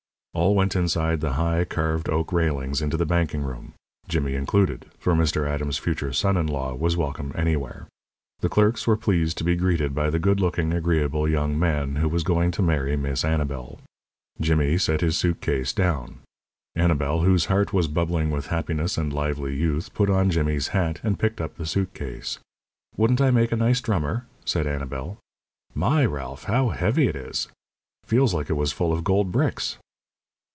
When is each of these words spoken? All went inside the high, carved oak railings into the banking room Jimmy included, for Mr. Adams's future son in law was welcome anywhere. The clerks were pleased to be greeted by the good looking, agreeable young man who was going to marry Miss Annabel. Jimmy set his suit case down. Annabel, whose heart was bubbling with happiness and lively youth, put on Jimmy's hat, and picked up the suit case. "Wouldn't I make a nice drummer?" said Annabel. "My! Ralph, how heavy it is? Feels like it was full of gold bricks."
All 0.33 0.55
went 0.55 0.77
inside 0.77 1.19
the 1.19 1.33
high, 1.33 1.65
carved 1.65 2.07
oak 2.09 2.31
railings 2.31 2.81
into 2.81 2.95
the 2.95 3.05
banking 3.05 3.41
room 3.43 3.73
Jimmy 4.07 4.33
included, 4.35 4.85
for 4.97 5.13
Mr. 5.13 5.45
Adams's 5.45 5.77
future 5.77 6.13
son 6.13 6.37
in 6.37 6.47
law 6.47 6.73
was 6.73 6.95
welcome 6.95 7.33
anywhere. 7.35 7.85
The 8.39 8.47
clerks 8.47 8.87
were 8.87 8.95
pleased 8.95 9.37
to 9.39 9.43
be 9.43 9.57
greeted 9.57 9.93
by 9.93 10.09
the 10.09 10.19
good 10.19 10.39
looking, 10.39 10.71
agreeable 10.71 11.27
young 11.27 11.59
man 11.59 11.97
who 11.97 12.07
was 12.07 12.23
going 12.23 12.51
to 12.51 12.61
marry 12.61 12.95
Miss 12.95 13.25
Annabel. 13.25 13.81
Jimmy 14.39 14.77
set 14.77 15.01
his 15.01 15.17
suit 15.17 15.41
case 15.41 15.73
down. 15.73 16.19
Annabel, 16.75 17.23
whose 17.23 17.45
heart 17.47 17.73
was 17.73 17.89
bubbling 17.89 18.31
with 18.31 18.47
happiness 18.47 18.97
and 18.97 19.11
lively 19.11 19.57
youth, 19.57 19.93
put 19.93 20.09
on 20.09 20.31
Jimmy's 20.31 20.69
hat, 20.69 21.01
and 21.03 21.19
picked 21.19 21.41
up 21.41 21.57
the 21.57 21.65
suit 21.65 21.93
case. 21.93 22.39
"Wouldn't 22.95 23.19
I 23.19 23.31
make 23.31 23.51
a 23.51 23.57
nice 23.57 23.81
drummer?" 23.81 24.27
said 24.45 24.65
Annabel. 24.65 25.17
"My! 25.75 26.05
Ralph, 26.05 26.45
how 26.45 26.69
heavy 26.69 27.09
it 27.09 27.17
is? 27.17 27.49
Feels 28.05 28.33
like 28.33 28.49
it 28.49 28.53
was 28.53 28.71
full 28.71 28.93
of 28.93 29.03
gold 29.03 29.33
bricks." 29.33 29.77